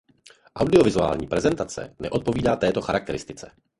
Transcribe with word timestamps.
Audiovizuální 0.55 1.27
prezentace 1.27 1.95
neodpovídá 1.99 2.55
této 2.55 2.81
charakteristice. 2.81 3.51